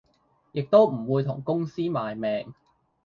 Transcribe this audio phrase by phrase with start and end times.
[0.51, 2.55] 亦都唔會同公司賣命